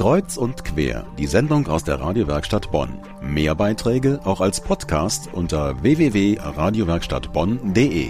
[0.00, 2.98] Kreuz und quer, die Sendung aus der Radiowerkstatt Bonn.
[3.20, 8.08] Mehr Beiträge auch als Podcast unter www.radiowerkstattbonn.de.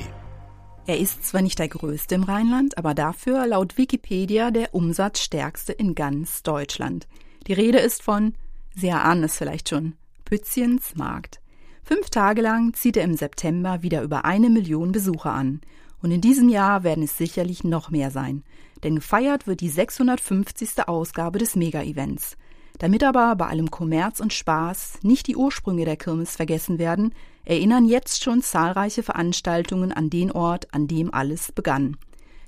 [0.86, 5.96] Er ist zwar nicht der größte im Rheinland, aber dafür laut Wikipedia der umsatzstärkste in
[5.96, 7.08] ganz Deutschland.
[7.48, 8.34] Die Rede ist von,
[8.76, 9.94] Sie erahnen es vielleicht schon,
[10.24, 11.40] Pützchens Markt.
[11.82, 15.60] Fünf Tage lang zieht er im September wieder über eine Million Besucher an.
[16.02, 18.42] Und in diesem Jahr werden es sicherlich noch mehr sein.
[18.82, 20.88] Denn gefeiert wird die 650.
[20.88, 22.36] Ausgabe des Mega-Events.
[22.78, 27.12] Damit aber bei allem Kommerz und Spaß nicht die Ursprünge der Kirmes vergessen werden,
[27.44, 31.98] erinnern jetzt schon zahlreiche Veranstaltungen an den Ort, an dem alles begann.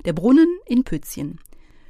[0.06, 1.38] Der Brunnen in Pützchen.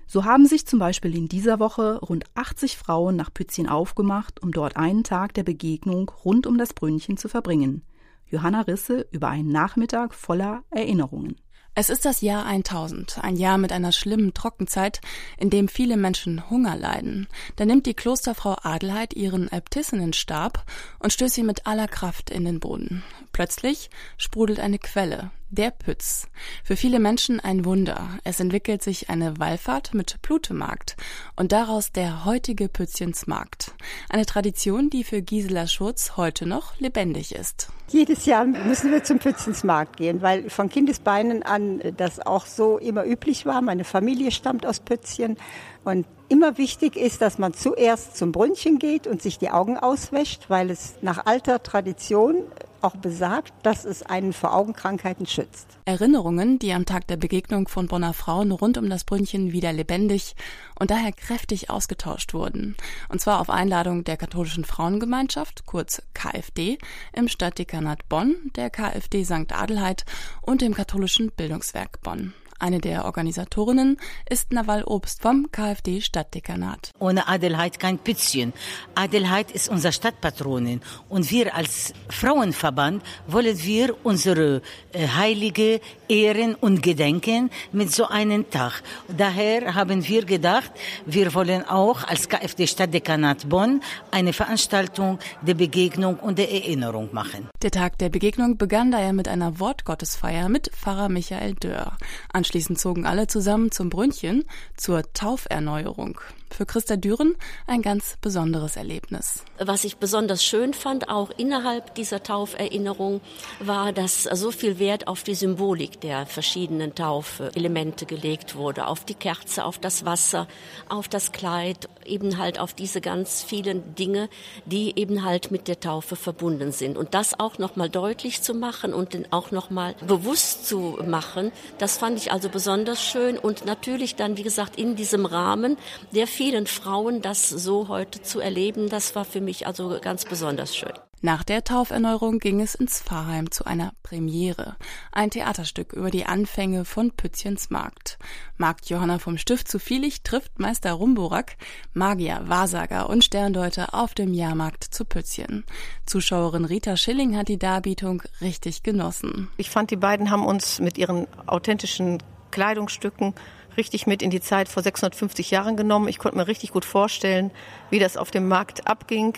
[0.09, 4.51] So haben sich zum Beispiel in dieser Woche rund 80 Frauen nach Pützchen aufgemacht, um
[4.51, 7.83] dort einen Tag der Begegnung rund um das Brünnchen zu verbringen.
[8.27, 11.37] Johanna Risse über einen Nachmittag voller Erinnerungen.
[11.75, 15.01] Es ist das Jahr 1000, ein Jahr mit einer schlimmen Trockenzeit,
[15.39, 17.29] in dem viele Menschen Hunger leiden.
[17.57, 20.67] Da nimmt die Klosterfrau Adelheid ihren Äbtissennenstab
[20.99, 23.03] und stößt ihn mit aller Kraft in den Boden.
[23.33, 23.89] Plötzlich
[24.19, 26.29] sprudelt eine Quelle, der Pütz.
[26.65, 28.09] Für viele Menschen ein Wunder.
[28.25, 30.97] Es entwickelt sich eine Wallfahrt mit Plutemarkt
[31.37, 33.75] und daraus der heutige Pützchensmarkt.
[34.09, 37.69] Eine Tradition, die für Gisela Schurz heute noch lebendig ist.
[37.89, 43.05] Jedes Jahr müssen wir zum Pützchensmarkt gehen, weil von Kindesbeinen an das auch so immer
[43.05, 43.61] üblich war.
[43.61, 45.37] Meine Familie stammt aus Pützchen
[45.85, 50.49] und immer wichtig ist, dass man zuerst zum Brünnchen geht und sich die Augen auswäscht,
[50.49, 52.45] weil es nach alter Tradition
[52.83, 55.67] auch besagt, dass es einen vor Augenkrankheiten schützt.
[55.85, 60.35] Erinnerungen, die am Tag der Begegnung von Bonner Frauen rund um das Brünnchen wieder lebendig
[60.79, 62.77] und daher kräftig ausgetauscht wurden.
[63.09, 66.79] Und zwar auf Einladung der katholischen Frauengemeinschaft, kurz KfD,
[67.13, 69.53] im Stadtdekanat Bonn, der KfD St.
[69.53, 70.05] Adelheid
[70.41, 72.35] und dem katholischen Bildungswerk Bonn.
[72.63, 73.97] Eine der Organisatorinnen
[74.31, 76.93] ist Nawal Obst vom KfD Stadtdekanat.
[77.01, 78.53] Ohne Adelheid kein Pützchen.
[78.95, 86.85] Adelheid ist unser Stadtpatronin und wir als Frauenverband wollen wir unsere äh, Heilige ehren und
[86.85, 88.85] gedenken mit so einem Tag.
[89.09, 90.71] Daher haben wir gedacht,
[91.05, 93.83] wir wollen auch als KfD Stadtdekanat Bonn
[94.13, 97.49] eine Veranstaltung der Begegnung und der Erinnerung machen.
[97.61, 101.97] Der Tag der Begegnung begann daher mit einer Wortgottesfeier mit Pfarrer Michael Dörr.
[102.33, 104.45] Anschließend zogen alle zusammen zum Brünnchen
[104.77, 106.21] zur Tauferneuerung.
[106.53, 107.35] Für Christa Düren
[107.67, 109.45] ein ganz besonderes Erlebnis.
[109.59, 113.21] Was ich besonders schön fand, auch innerhalb dieser Tauferinnerung,
[113.61, 118.87] war, dass so viel Wert auf die Symbolik der verschiedenen Taufelemente gelegt wurde.
[118.87, 120.47] Auf die Kerze, auf das Wasser,
[120.89, 124.29] auf das Kleid, eben halt auf diese ganz vielen Dinge,
[124.67, 126.99] die eben halt mit der Taufe verbunden sind.
[126.99, 132.19] Und das auch nochmal deutlich zu machen und auch nochmal bewusst zu machen, das fand
[132.19, 133.39] ich also besonders schön.
[133.39, 135.77] Und natürlich dann, wie gesagt, in diesem Rahmen
[136.13, 140.75] der vielen Frauen das so heute zu erleben, das war für mich also ganz besonders
[140.75, 140.91] schön.
[141.21, 144.75] Nach der Tauferneuerung ging es ins Pfarrheim zu einer Premiere.
[145.13, 148.19] Ein Theaterstück über die Anfänge von Pützchens Markt.
[148.57, 151.55] Markt Johanna vom Stift zu Vielich trifft Meister Rumborak,
[151.95, 155.65] Magier, Wahrsager und Sterndeuter auf dem Jahrmarkt zu Pützchen.
[156.07, 159.49] Zuschauerin Rita Schilling hat die Darbietung richtig genossen.
[159.59, 162.21] Ich fand, die beiden haben uns mit ihren authentischen
[162.51, 163.33] Kleidungsstücken
[163.77, 166.09] richtig mit in die Zeit vor 650 Jahren genommen.
[166.09, 167.51] Ich konnte mir richtig gut vorstellen,
[167.91, 169.37] wie das auf dem Markt abging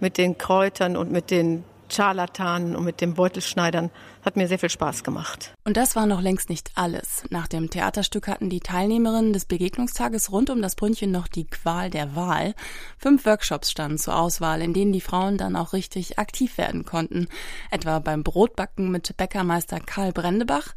[0.00, 3.90] mit den Kräutern und mit den Scharlatanen und mit den Beutelschneidern.
[4.24, 5.54] Hat mir sehr viel Spaß gemacht.
[5.64, 7.22] Und das war noch längst nicht alles.
[7.30, 11.90] Nach dem Theaterstück hatten die Teilnehmerinnen des Begegnungstages rund um das Brünnchen noch die Qual
[11.90, 12.54] der Wahl.
[12.98, 17.28] Fünf Workshops standen zur Auswahl, in denen die Frauen dann auch richtig aktiv werden konnten.
[17.70, 20.74] Etwa beim Brotbacken mit Bäckermeister Karl Brendebach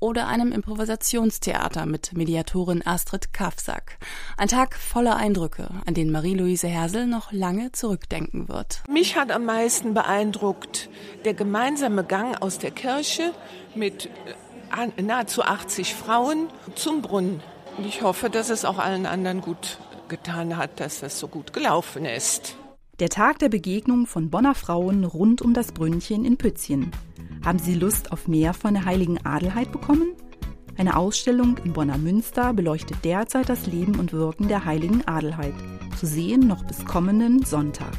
[0.00, 3.98] oder einem Improvisationstheater mit Mediatorin Astrid Kafsack.
[4.36, 8.82] Ein Tag voller Eindrücke, an den Marie-Louise Hersel noch lange zurückdenken wird.
[8.88, 10.88] Mich hat am meisten beeindruckt
[11.24, 13.32] der gemeinsame Gang aus der Kirche
[13.74, 14.10] mit
[14.76, 17.42] äh, nahezu 80 Frauen zum Brunnen.
[17.76, 19.78] Und ich hoffe, dass es auch allen anderen gut
[20.08, 22.56] getan hat, dass das so gut gelaufen ist.
[22.98, 26.90] Der Tag der Begegnung von Bonner Frauen rund um das Brünnchen in Pützchen.
[27.44, 30.12] Haben Sie Lust auf mehr von der heiligen Adelheid bekommen?
[30.76, 35.54] Eine Ausstellung im Bonner Münster beleuchtet derzeit das Leben und Wirken der heiligen Adelheid.
[35.98, 37.92] Zu sehen noch bis kommenden Sonntag.